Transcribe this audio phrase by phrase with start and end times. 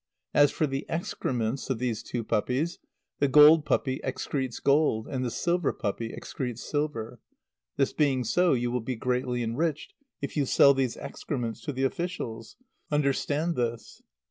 [0.33, 2.79] As for the excrements of these two puppies,
[3.19, 7.19] the gold puppy excretes gold and the silver puppy excretes silver.
[7.77, 11.83] This being so, you will be greatly enriched if you sell these excrements to the
[11.83, 12.55] officials.
[12.89, 14.01] Understand this!"